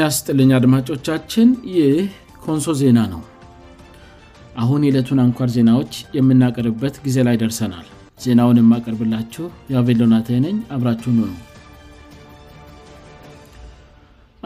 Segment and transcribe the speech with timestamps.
[0.00, 1.98] ናስጥልኝ አድማጮቻችን ይህ
[2.44, 3.20] ኮንሶ ዜና ነው
[4.62, 7.86] አሁን የዕለቱን አንኳር ዜናዎች የምናቀርብበት ጊዜ ላይ ደርሰናል
[8.24, 11.34] ዜናውን የማቀርብላችሁ የቬሎናተነኝ አብራችሁ ኑነ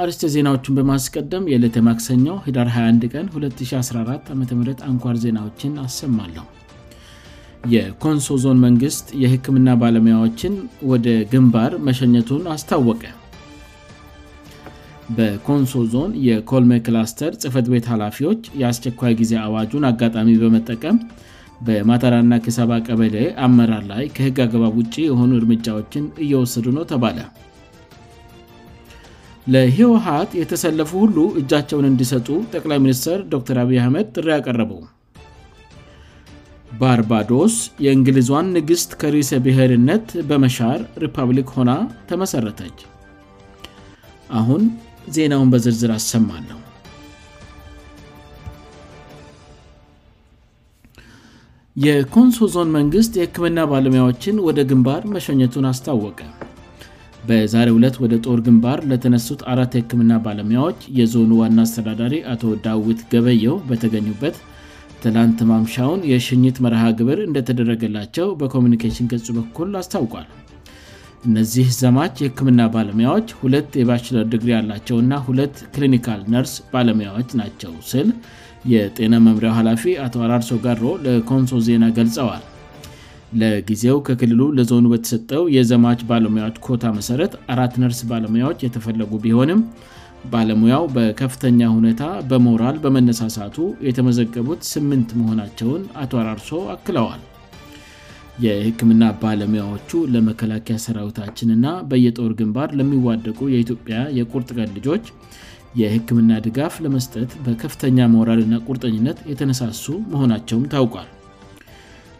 [0.05, 6.46] አርስት ዜናዎቹን በማስቀደም የዕለት ማክሰኘው ሂዳር 21 ቀን 214 ዓም አንኳር ዜናዎችን አሰማለሁ
[7.74, 10.55] የኮንሶ ዞን መንግሥት የህክምና ባለሙያዎችን
[10.93, 13.02] ወደ ግንባር መሸኘቱን አስታወቀ
[15.19, 20.96] በኮንሶ ዞን የኮልሜ ክላስተር ጽፈት ቤት ኃላፊዎች የአስቸኳይ ጊዜ አዋጁን አጋጣሚ በመጠቀም
[21.66, 27.18] በማተራና ኪሰባ ቀበሌ አመራር ላይ ከህግ አግባብ ውጭ የሆኑ እርምጃዎችን እየወሰዱ ነው ተባለ
[29.54, 34.82] ለህወሀት የተሰለፉ ሁሉ እጃቸውን እንዲሰጡ ጠቅላይ ሚኒስትር ዶክተር አብይ አህመድ ጥሪ ያቀረበው
[36.82, 41.70] ባርባዶስ የእንግሊዟን ንግሥት ከሪስ ብሔርነት በመሻር ሪፐብሊክ ሆና
[42.10, 42.79] ተመሠረተች
[44.38, 44.63] አሁን
[45.16, 46.56] ዜናውን በዝርዝር አሰማን ነው
[51.84, 56.18] የኮንሶ ዞን መንግሥት የህክምና ባለሙያዎችን ወደ ግንባር መሸኘቱን አስታወቀ
[57.29, 63.57] በዛሬ 2 ወደ ጦር ግንባር ለተነሱት አራት የህክምና ባለሙያዎች የዞኑ ዋና አስተዳዳሪ አቶ ዳዊት ገበየው
[63.70, 64.37] በተገኙበት
[65.03, 70.26] ትላንት ማምሻውን የሽኝት መርሃግብር እንደተደረገላቸው በኮሚኒኬሽን ገጽ በኩል አስታውቋል
[71.28, 78.09] እነዚህ ዘማች የህክምና ባለሙያዎች ሁለት የባቸለር ድግሪ ያላቸውና ሁለት ክሊኒካል ነርስ ባለሙያዎች ናቸው ስል
[78.72, 82.43] የጤና መምሪያው ኃላፊ አቶ አራርሶ ጋሮ ለኮንሶ ዜና ገልጸዋል
[83.41, 89.62] ለጊዜው ከክልሉ ለዞኑ በተሰጠው የዘማች ባለሙያዎች ኮታ መሠረት አራት ነርስ ባለሙያዎች የተፈለጉ ቢሆንም
[90.32, 93.56] ባለሙያው በከፍተኛ ሁኔታ በሞራል በመነሳሳቱ
[93.88, 97.21] የተመዘገቡት 8ምንት መሆናቸውን አቶ አራርሶ አክለዋል
[98.44, 105.04] የህክምና ባለሙያዎቹ ለመከላከያ ሰራዊታችንና በየጦር ግንባር ለሚዋደቁ የኢትዮጵያ የቁርጥ ቀድ ልጆች
[105.81, 111.09] የህክምና ድጋፍ ለመስጠት በከፍተኛ መራልና ቁርጠኝነት የተነሳሱ መሆናቸውም ታውቋል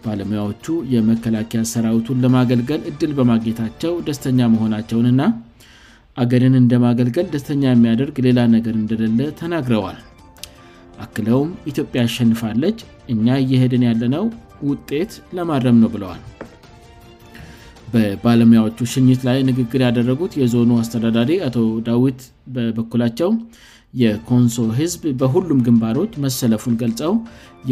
[0.05, 5.23] ባለሙያዎቹ የመከላከያ ሰራዊቱን ለማገልገል እድል በማግኘታቸው ደስተኛ መሆናቸውን እና
[6.23, 9.99] አገድን እንደማገልገል ደስተኛ የሚያደርግ ሌላ ነገር እንደደለ ተናግረዋል
[11.05, 12.78] አክለውም ኢትዮጵያ ያሸንፋለች
[13.15, 14.25] እኛ እየሄድን ያለነው
[14.69, 16.22] ውጤት ለማድረም ነው ብለዋል
[17.93, 21.56] በባለሙያዎቹ ሽኝት ላይ ንግግር ያደረጉት የዞኑ አስተዳዳሪ አቶ
[21.88, 22.21] ዳዊት
[22.56, 23.31] በበኩላቸው
[24.03, 27.12] የኮንሶ ህዝብ በሁሉም ግንባሮች መሰለፉን ገልጸው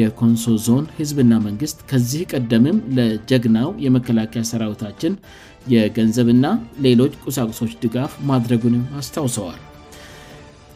[0.00, 5.15] የኮንሶ ዞን ህዝብና መንግስት ከዚህ ቀደምም ለጀግናው የመከላከያ ሰራዊታችን
[5.75, 6.47] የገንዘብና
[6.88, 9.59] ሌሎች ቁሳቁሶች ድጋፍ ማድረጉንም አስታውሰዋል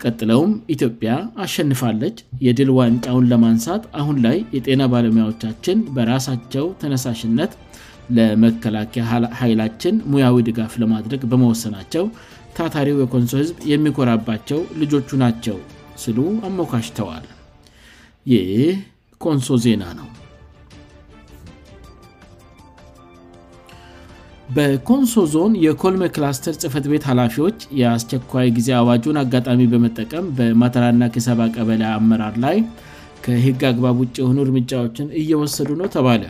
[0.09, 1.11] ቀጥለውም ኢትዮጵያ
[1.45, 7.53] አሸንፋለች የድል ዋንጫውን ለማንሳት አሁን ላይ የጤና ባለሙያዎቻችን በራሳቸው ተነሳሽነት
[8.17, 9.05] ለመከላከያ
[9.43, 12.07] ኃይላችን ሙያዊ ድጋፍ ለማድረግ በመወሰናቸው
[12.57, 15.59] ታታሪው የኮንሶ ህዝብ የሚኮራባቸው ልጆቹ ናቸው
[16.07, 16.19] ስሉ
[16.51, 17.27] አሞካሽተዋል
[18.33, 18.43] ይ
[19.25, 20.09] ቆንሶ ዜና ነው
[24.57, 31.83] በኮንሶ ዞን የኮልሜ ክላስተር ጽፈት ቤት ኃላፊዎች የአስቸኳይ ጊዜ አዋጁን አጋጣሚ በመጠቀም በማተራና ኬሰባ ቀበለ
[31.99, 32.57] አመራር ላይ
[33.25, 36.23] ከህግ አግባብ ውጭ የሆኑ እርምጃዎችን እየወሰዱ ነው ተባለ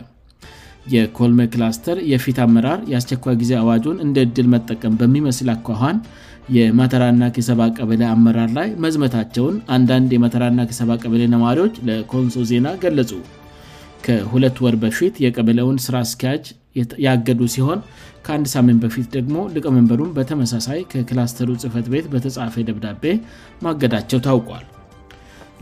[0.93, 5.99] የኮልሜ ክላስተር የፊት አመራር የአስቸኳይ ጊዜ አዋጁን እንደ እድል መጠቀም በሚመስል አኳኋን
[6.57, 13.11] የማተራና ከሰባ ቀበለ አመራር ላይ መዝመታቸውን አንዳንድ የማተራና ከሰባ ቀበለ ነዋሪዎች ለኮንሶ ዜና ገለጹ
[14.07, 16.45] ከሁለት ወር በፊት የቀበለውን ሥራ አስኪያጅ
[17.05, 17.79] ያገዱ ሲሆን
[18.25, 23.03] ከአንድ ሳምን በፊት ደግሞ ልቀመንበሩን በተመሳሳይ ከክላስተሩ ጽህፈት ቤት በተጻፈ ደብዳቤ
[23.65, 24.63] ማገዳቸው ታውቋል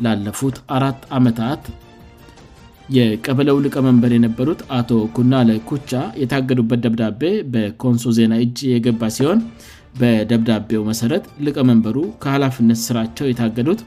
[0.06, 1.64] ላለፉት አራት ዓመታት
[2.98, 5.92] የቀብለው ልቀመንበር የነበሩት አቶ ኩናለኩቻ
[6.22, 7.22] የታገዱበት ደብዳቤ
[7.54, 9.42] በኮንሶ ዜና እጅ የገባ ሲሆን
[10.00, 13.82] በደብዳቤው መሰረት ልቀመንበሩ ከሀላፍነት ስራቸው የታገዱት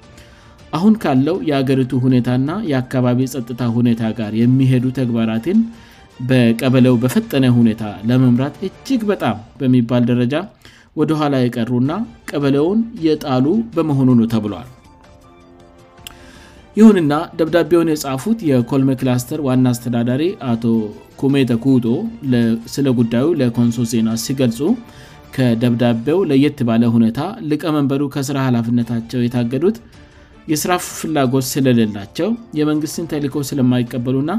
[0.76, 5.58] አሁን ካለው የአገሪቱ ሁኔታና የአካባቢ ጸጥታ ሁኔታ ጋር የሚሄዱ ተግባራትን
[6.28, 10.34] በቀበለው በፈጠነ ሁኔታ ለመምራት እጅግ በጣም በሚባል ደረጃ
[11.00, 11.92] ወደ ኋላ የቀሩና
[12.30, 13.46] ቀበለውን የጣሉ
[13.76, 14.68] በመሆኑኑ ተብለል
[16.78, 20.22] ይሁንና ደብዳቤውን የጻፉት የኮልሜ ክላስተር ዋና አስተዳዳሪ
[20.52, 20.64] አቶ
[21.20, 21.86] ኩሜተ ኩቶ
[22.74, 24.60] ስለ ጉዳዩ ለኮንሶ ዜና ሲገልጹ
[25.36, 27.20] ከደብዳቤው ለየት ባለ ሁኔታ
[27.50, 29.78] ልቀመንበሩ ከስራ ሀላፍነታቸው የታገዱት
[30.52, 34.32] የስራ ፍላጎት ስለሌላቸው የመንግሥትን ተሊኮ ስለማይቀበሉ ና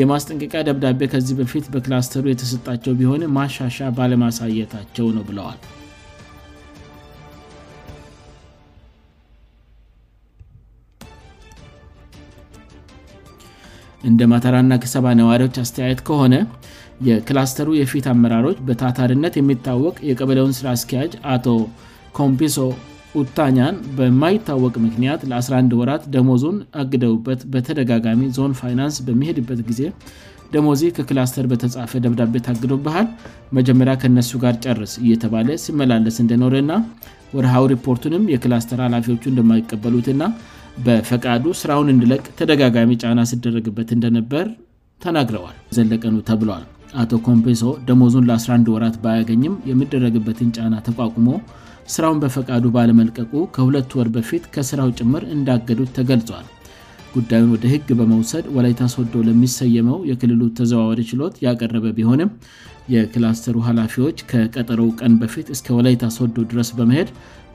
[0.00, 5.58] የማስጠንቀቂያ ደብዳቤ ከዚህ በፊት በክላስተሩ የተሰጣቸው ቢሆን ማሻሻ ባለማሳየታቸው ነው ብለዋል
[14.10, 16.34] እንደ ማተራና ከሰባ ነዋሪዎች አስተያየት ከሆነ
[17.06, 21.48] የክላስተሩ የፊት አመራሮች በታታርነት የሚታወቅ የቀበለውን ስራ አስኪያጅ አቶ
[22.18, 22.66] ኮምፒሶ
[23.20, 29.80] ኡታኛን በማይታወቅ ምክንያት ለ11 ወራት ደሞዙን አግደውበት በተደጋጋሚ ዞን ፋይናንስ በሚሄድበት ጊዜ
[30.54, 33.06] ደሞዚ ከክላስተር በተጻፈ ደብዳቤ ታግዶባሃል
[33.58, 36.76] መጀመሪያ ከእነሱ ጋር ጨርስ እየተባለ ሲመላለስ እንደኖረ ና
[37.36, 40.24] ወርሃዊ ሪፖርቱንም የክላስተር ኃላፊዎቹ እንደማይቀበሉት ና
[40.86, 44.46] በፈቃዱ ስራውን እንድለቅ ተደጋጋሚ ጫና ሲደረግበት እንደነበር
[45.04, 46.64] ተናግረዋል ዘለቀኑ ተብለል
[47.02, 51.26] አቶ ኮምፕሶ ደሞዝን ለ11 ወራት ባያገኝም የምደረግበትን ጫና ተቋቁሞ
[51.94, 56.46] ሥራውን በፈቃዱ ባለመልቀቁ ከሁለት ወር በፊት ከስራው ጭምር እንዳገዱት ተገልጿል
[57.16, 62.30] ጉዳዩን ወደ ህግ በመውሰድ ወላይታ ሶወዶ ለሚሰየመው የክልሉ ተዘዋዋሪ ችሎት ያቀረበ ቢሆንም
[62.94, 67.08] የክላስተሩ ኃላፊዎች ከቀጠረው ቀን በፊት እስከ ወላይታ ሶዶ ድረስ በመሄድ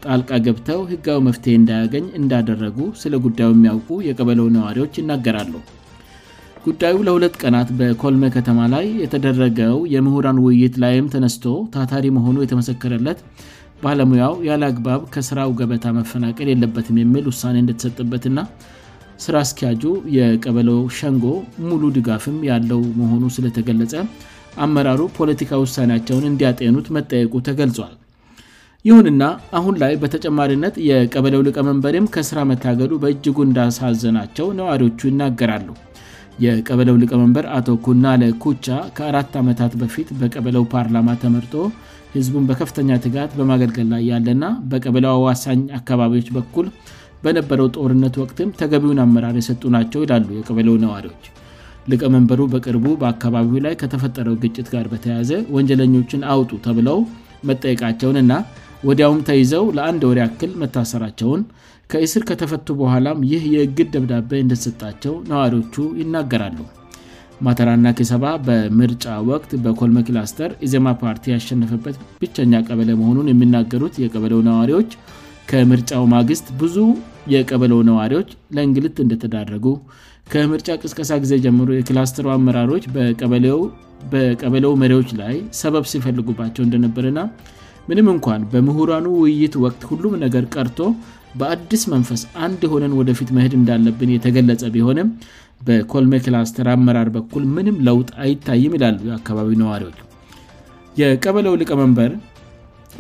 [0.06, 5.54] ጣልቃ ገብተው ህጋዊ መፍትሄ እንዳያገኝ እንዳደረጉ ስለ ጉዳዩ የሚያውቁ የቀበለው ነዋሪዎች ይናገራሉ
[6.66, 11.45] ጉዳዩ ለሁለት ቀናት በኮልመ ከተማ ላይ የተደረገው የምሁራን ውይይት ላይም ተነስቶ
[11.75, 13.19] ታታሪ መሆኑ የተመሰከረለት
[13.83, 18.39] ባለሙያው ያለአግባብ ከስራው ገበታ መፈናቀል የለበትም የሚል ውሳኔ እንደተሰጥበትና
[19.24, 19.83] ስራ አስኪያጁ
[20.18, 21.25] የቀበለው ሸንጎ
[21.69, 23.95] ሙሉ ድጋፍም ያለው መሆኑ ስለተገለጸ
[24.63, 27.94] አመራሩ ፖለቲካ ውሳኔያቸውን እንዲያጤኑት መጠየቁ ተገልጿል
[28.88, 29.24] ይሁንና
[29.57, 35.69] አሁን ላይ በተጨማሪነት የቀበለው ልቀመንበርም ከስራ መታገዱ በእጅጉ እንዳሳዘናቸው ነዋሪዎቹ ይናገራሉ
[36.45, 38.66] የቀበለው ልቀመንበር አቶ ኩናለ ኩቻ
[38.98, 41.54] ከአራት ዓመታት በፊት በቀበለው ፓርላማ ተመርጦ
[42.16, 46.66] ህዝቡን በከፍተኛ ትጋት በማገልገል ላይ ያለና በቀበለው ዋሳኝ አካባቢዎች በኩል
[47.25, 51.24] በነበረው ጦርነት ወቅትም ተገቢውን አመራር የሰጡ ናቸው ይላሉ የቀበለው ነዋሪዎች
[51.92, 57.00] ልቀመንበሩ በቅርቡ በአካባቢ ላይ ከተፈጠረው ግጭት ጋር በተያዘ ወንጀለኞችን አውጡ ተብለው
[57.52, 58.34] መጠየቃቸውን እና
[58.90, 61.42] ወዲያውም ተይዘው ለአንድ ወር ክል መታሰራቸውን
[61.94, 66.60] ከእስር ከተፈቱ በኋላም ይህ የእግድ ደብዳቤ እንደተሰጣቸው ነዋሪዎቹ ይናገራሉ
[67.46, 74.92] ማተራእና ኪሰባ በምርጫ ወቅት በኮልመ ክላስተር ኢዜማ ፓርቲ ያሸነፈበት ብቸኛ ቀበለ መሆኑን የሚናገሩት የቀበለው ነዋሪዎች
[75.52, 76.76] ከምርጫው ማግስት ብዙ
[77.34, 79.66] የቀበለው ነዋሪዎች ለእንግልት እንደተዳረጉ
[80.34, 82.84] ከምርጫ ቅስቀሳ ጊዜ ጀምሩ የክላስተሩ አመራሮች
[84.12, 87.20] በቀበለው መሪዎች ላይ ሰበብ ሲፈልጉባቸው እንደነበርና
[87.90, 90.80] ምንም እንኳን በምሁራኑ ውይይት ወቅት ሁሉም ነገር ቀርቶ
[91.42, 95.10] በአድስ መንፈስ አንድ የሆነን ወደፊት መሄድ እንዳለብን የተገለጸ ቢሆንም
[95.68, 99.98] በኮልሜ ክላስተር አመራር በኩል ምንም ለውጥ አይታይም ይላሉ የአካባቢው ነዋሪዎች
[101.02, 102.12] የቀበለው ልቀመንበር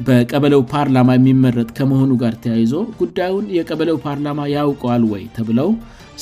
[0.07, 5.69] በቀበለው ፓርላማ የሚመረጥ ከመሆኑ ጋር ተያይዞ ጉዳዩን የቀበለው ፓርላማ ያውቀዋል ወይ ተብለው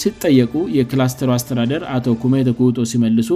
[0.02, 3.30] ሲጠየቁ የክላስተሩ አስተዳደር አቶ ኩሜተክጦ ሲመልሱ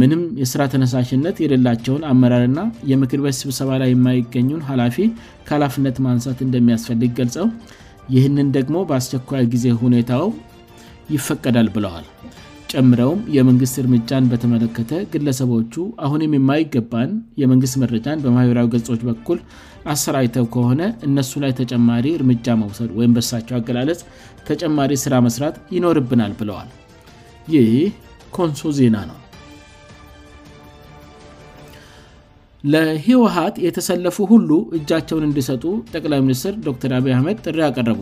[0.00, 2.60] ምንም የስራ ተነሳሽነት የሌላቸውን አመራርና
[2.90, 4.96] የምክር ቤት ስብሰባ ላይ የማይገኙን ሀላፊ
[5.48, 7.46] ከላፍነት ማንሳት እንደሚያስፈልግ ገልጸው
[8.16, 10.26] ይህንን ደግሞ በአስቸኳይ ጊዜ ሁኔታው
[11.16, 12.06] ይፈቀዳል ብለዋል
[12.70, 15.74] ጨምረውም የመንግሥት እርምጃን በተመለከተ ግለሰቦቹ
[16.06, 17.10] አሁንም የማይገባን
[17.42, 19.38] የመንግስት መረጃን በማኅበራዊ ገጾች በኩል
[19.92, 24.00] አሰራይተው ከሆነ እነሱ ላይ ተጨማሪ እርምጃ መውሰድ ወይም በሳቸው አገላለጽ
[24.48, 26.68] ተጨማሪ ስራ መስራት ይኖርብናል ብለዋል
[27.54, 27.72] ይህ
[28.36, 29.16] ኮንሶ ዜና ነው
[32.72, 35.64] ለህወሀት የተሰለፉ ሁሉ እጃቸውን እንዲሰጡ
[35.94, 38.00] ጠቅላይ ሚኒስትር ዶተር አብ አመድ ጥሪ አቀረቡ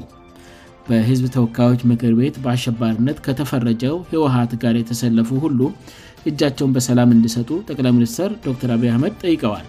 [0.90, 5.60] በህዝብ ተወካዮች ምክር ቤት በአሸባርነት ከተፈረጀው ህወሀት ጋር የተሰለፉ ሁሉ
[6.30, 9.64] እጃቸውን በሰላም እንዲሰጡ ጠቅላይ ሚኒስትር ዶር አብይ አህመድ ጠይቀዋል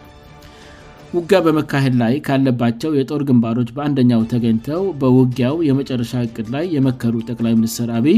[1.18, 7.90] ውጊያ በመካሄል ላይ ካለባቸው የጦር ግንባሮች በአንደኛው ተገኝተው በውጊያው የመጨረሻ እቅድ ላይ የመከሩ ጠቅላይ ሚኒስትር
[8.00, 8.18] አብይ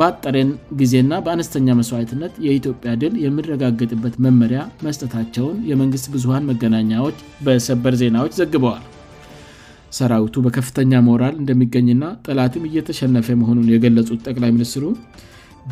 [0.00, 0.50] በአጠሬን
[0.82, 7.18] ጊዜእና በአነስተኛ መስዋየትነት የኢትዮጵያ ድል የሚረጋገጥበት መመሪያ መስጠታቸውን የመንግስት ብዙሀን መገናኛዎች
[7.48, 8.82] በሰበር ዜናዎች ዘግበዋል
[9.98, 14.84] ሰራዊቱ በከፍተኛ ሞራል እንደሚገኝና ጠላትም እየተሸነፈ መሆኑን የገለጹት ጠቅላይ ሚኒስትሩ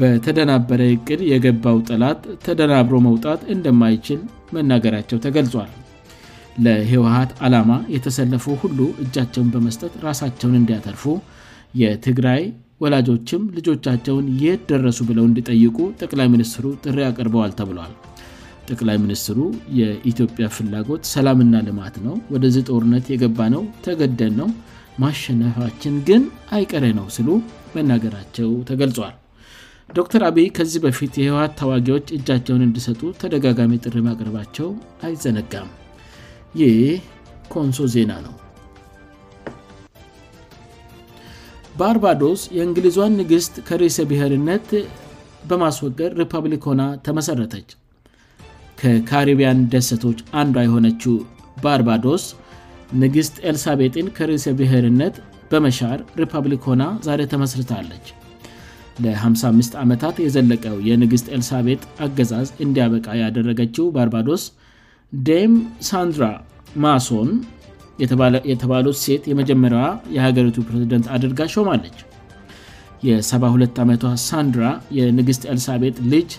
[0.01, 4.21] በተደናበረ እቅድ የገባው ጠላት ተደናብሮ መውጣት እንደማይችል
[4.57, 5.71] መናገራቸው ተገልጿል
[6.65, 11.05] ለህወሀት አላማ የተሰለፈ ሁሉ እጃቸውን በመስጠት ራሳቸውን እንዲያተርፉ
[11.83, 12.43] የትግራይ
[12.83, 17.93] ወላጆችም ልጆቻቸውን የት ደረሱ ብለው እንዲጠይቁ ጠቅላይ ሚኒስትሩ ጥሪ አቅርበዋል ተብለል
[18.73, 19.39] ጠቅላይ ሚኒስትሩ
[19.79, 24.49] የኢትዮጵያ ፍላጎት ሰላምና ልማት ነው ወደዚህ ጦርነት የገባ ነው ተገደ ነው
[25.05, 26.23] ማሸነፋችን ግን
[26.57, 27.29] አይቀረ ነው ስሉ
[27.75, 29.15] መናገራቸው ተገልጿል
[29.99, 34.69] ዶክተር አብይ ከዚህ በፊት የህወት ታዋጊዎች እጃቸውን እንዲሰጡ ተደጋጋሚ ጥሪ ማቅረባቸው
[35.09, 35.71] አይዘነጋም
[36.61, 36.75] ይህ
[37.55, 38.37] ኮንሶ ዜና ነው
[41.81, 44.71] ባርባዶስ የእንግሊዟን ንግሥት ከሬሰ ብሔርነት
[45.51, 47.69] በማስወገድ ሪፐብሊኮና ተመሠረተች
[48.83, 51.15] ከካሪቢያን ደሰቶች አንዷ የሆነችው
[51.65, 52.25] ባርባዶስ
[53.03, 55.17] ንግሥት ኤልሳቤጥን ከርዕስ ብሔርነት
[55.51, 58.07] በመሻር ሪፐብሊኮሆና ዛሬ ተመስርታለች
[59.05, 64.43] ለ55 ዓመታት የዘለቀው የንግሥት ኤልሳቤጥ አገዛዝ እንዲያበቃ ያደረገችው ባርባዶስ
[65.29, 65.55] ዴም
[65.89, 66.25] ሳንድራ
[66.85, 67.31] ማሶን
[68.55, 69.83] የተባሉት ሴት የመጀመሪዋ
[70.17, 71.99] የሀገሪቱ ፕሬዝደንት አድርጋ ሾማለች
[73.09, 74.65] የ72 ዓመቷ ሳንድራ
[74.99, 76.31] የንግሥት ኤልሳቤጥ ልጅ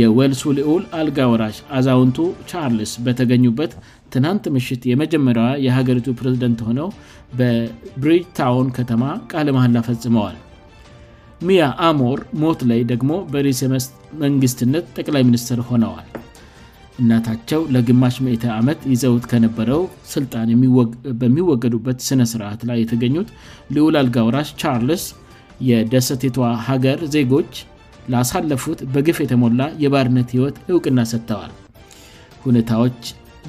[0.00, 2.18] የወልሱ ልኡል አልጋውራሽ አዛውንቱ
[2.50, 3.72] ቻርልስ በተገኙበት
[4.12, 6.88] ትናንት ምሽት የመጀመሪዋ የሀገሪቱ ፕሬዝደንት ሆነው
[7.38, 10.36] በብሪጅ ታውን ከተማ ቃለ መላ ፈጽመዋል
[11.48, 13.60] ሚያ አሞር ሞት ላይ ደግሞ በሪስ
[14.24, 16.08] መንግሥትነት ጠቅላይ ሚኒስትር ሆነዋል
[17.00, 19.82] እናታቸው ለግማሽ ምእተ ዓመት ይዘውት ከነበረው
[20.14, 20.48] ስልጣን
[21.20, 23.28] በሚወገዱበት ሥነሥርዓት ላይ የተገኙት
[23.74, 25.04] ሊኡል አልጋውራሽ ቻርልስ
[25.70, 26.36] የደሰቴቷ
[26.68, 27.50] ሀገር ዜጎች
[28.12, 31.52] ላሳለፉት በግፍ የተሞላ የባርነት ህይወት እውቅና ሰጥተዋል
[32.46, 33.00] ሁኔታዎች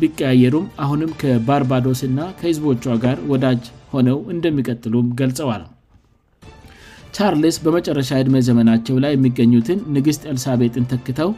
[0.01, 5.63] ቢቀያየሩም አሁንም ከባርባዶስና ከህዝቦቿ ጋር ወዳጅ ሆነው እንደሚቀጥሉም ገልጸዋል
[7.15, 11.31] ቻርልስ በመጨረሻ ዕድመ ዘመናቸው ላይ የሚገኙትን ንግስት ልሳቤጥን ተክተው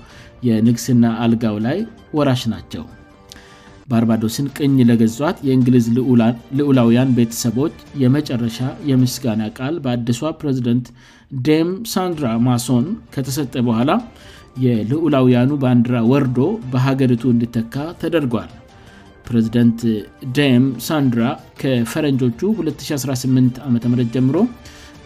[0.50, 1.80] የንግስና አልጋው ላይ
[2.18, 2.84] ወራሽ ናቸው
[3.92, 5.88] ባርባዶስን ቅኝ ለገዟት የእንግሊዝ
[6.60, 8.58] ልዑላውያን ቤተሰቦች የመጨረሻ
[8.92, 10.88] የምስጋና ቃል በአዲሷ ፕሬዝደንት
[11.48, 13.92] ዴም ሳንድራ ማሶን ከተሰጠ በኋላ
[14.64, 16.40] የልዑላውያኑ በአንዲራ ወርዶ
[16.74, 18.52] በሀገሪቱ እንድተካ ተደርጓል
[19.28, 19.80] ፕሬዝደንት
[20.40, 21.22] ደም ሳንድራ
[21.62, 24.38] ከፈረንጆቹ 2018 ዓ ም ጀምሮ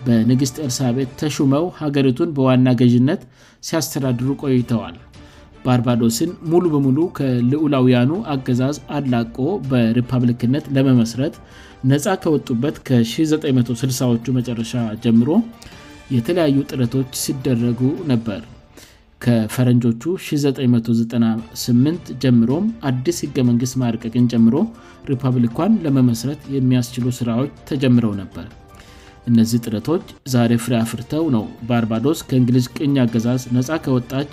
[0.08, 3.22] በንግሥት እር0ቤት ተሹመው ሀገሪቱን በዋና ገዥነት
[3.68, 4.96] ሲያስተዳድሩ ቆይተዋል
[5.66, 9.38] ባርባዶስን ሙሉ በሙሉ ከልዑላውያኑ አገዛዝ አላቆ
[9.72, 11.36] በሪፐብሊክነት ለመመስረት
[11.92, 14.74] ነፃ ከወጡበት ከ1960ዎቹ መጨረሻ
[15.04, 15.30] ጀምሮ
[16.16, 17.82] የተለያዩ ጥረቶች ሲደረጉ
[18.14, 18.42] ነበር
[19.24, 24.56] ከፈረንጆቹ 1998 ጀምሮም አዲስ ህገ መንግሥት ማርቀቅን ጀምሮ
[25.10, 28.46] ሪፐብሊኳን ለመመስረት የሚያስችሉ ስራዎች ተጀምረው ነበር
[29.30, 34.32] እነዚህ ጥረቶች ዛሬ ፍሬ አፍርተው ነው ባርባዶስ ከእንግሊዝ ቅኝ አገዛዝ ነፃ ከወጣች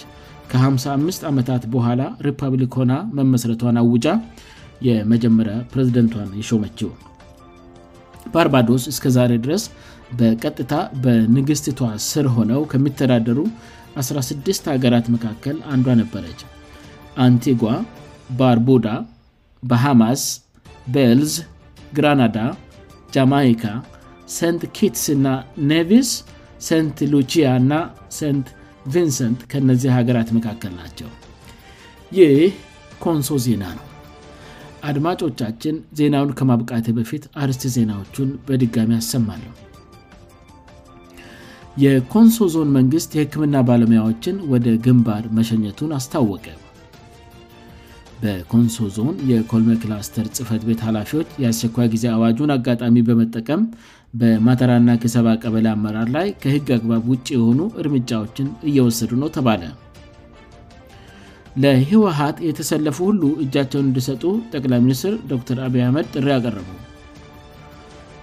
[0.50, 4.06] ከ55 ዓመታት በኋላ ሪፐብሊኮና መመሠረቷን አውጃ
[4.86, 6.90] የመጀመሪያ ፕሬዝደንቷን የሾመችው
[8.34, 9.64] ባርባዶስ እስከ ዛሬ ድረስ
[10.18, 10.72] በቀጥታ
[11.04, 13.38] በንግሥትቷ ስር ሆነው ከሚተዳደሩ
[14.02, 16.40] 16 ሀገራት መካከል አንዷ ነበረች
[17.24, 17.62] አንቲጓ
[18.40, 18.88] ባርቡዳ
[19.70, 20.22] ባሃማስ
[20.94, 21.32] ቤልዝ
[21.96, 22.38] ግራናዳ
[23.14, 23.64] ጃማይካ
[24.36, 25.26] ሴንት ኪትስ እና
[25.72, 26.08] ኔቪስ
[26.68, 27.72] ሴንት ሉቺያ እና
[28.18, 28.46] ሴንት
[28.94, 31.10] ቪንሰንት ከነዚህ ሀገራት መካከል ናቸው
[32.18, 32.40] ይህ
[33.04, 33.84] ኮንሶ ዜና ነው
[34.90, 39.54] አድማጮቻችን ዜናውን ከማብቃቴ በፊት አርስት ዜናዎቹን በድጋሚ አሰማ ነው
[41.84, 46.46] የኮንሶ ዞን መንግሥት የህክምና ባለሙያዎችን ወደ ግንባር መሸኘቱን አስታወቀ
[48.20, 53.64] በኮንሶ ዞን የኮልሚ ክላስተር ጽፈት ቤት ኃላፊዎች የአስቸኳይ ጊዜ አዋጁን አጋጣሚ በመጠቀም
[54.20, 59.62] በማተራና ከሰባ ቀበለ አመራር ላይ ከህግ አግባብ ውጭ የሆኑ እርምጃዎችን እየወሰዱ ነው ተባለ
[61.62, 66.68] ለህወሀት የተሰለፉ ሁሉ እጃቸውን እንዲሰጡ ጠቅላይ ሚኒስትር ዶክተር አብ አህመድ ጥሪ አቀረቡ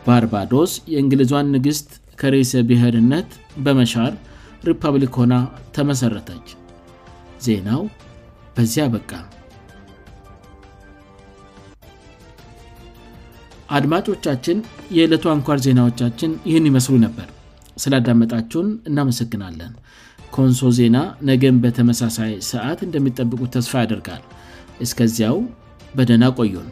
[0.07, 3.31] ባርባዶስ የእንግሊዟን ንግሥት ከሬሰ ብሔርነት
[3.67, 4.13] በመሻር
[4.69, 5.33] ሪፐብሊኮና
[5.77, 6.49] ተመሠረተች
[7.47, 7.83] ዜናው
[8.57, 9.09] በዚያ በቃ
[13.77, 14.57] አድማጮቻችን
[14.95, 17.27] የዕለቱ አንኳር ዜናዎቻችን ይህን ይመስሉ ነበር
[17.83, 19.71] ስላዳመጣችውን እናመሰግናለን
[20.33, 20.97] ከንሶ ዜና
[21.29, 24.23] ነገን በተመሳሳይ ሰዓት እንደሚጠብቁት ተስፋ ያደርጋል
[24.87, 25.37] እስከዚያው
[25.99, 26.69] በደና ቆዩን